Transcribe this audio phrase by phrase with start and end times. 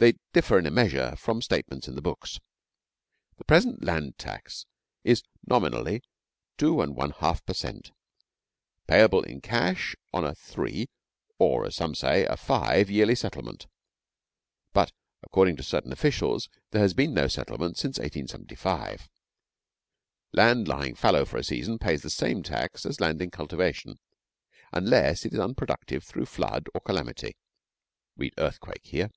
[0.00, 2.38] They differ in a measure from statements in the books.
[3.36, 4.64] The present land tax
[5.02, 6.02] is nominally
[6.56, 7.90] 2 1/2 per cent,
[8.86, 10.88] payable in cash on a three,
[11.40, 13.66] or as some say a five, yearly settlement.
[14.72, 14.92] But,
[15.24, 19.08] according to certain officials, there has been no settlement since 1875.
[20.30, 23.98] Land lying fallow for a season pays the same tax as land in cultivation,
[24.70, 27.36] unless it is unproductive through flood or calamity
[28.16, 29.10] (read earthquake here).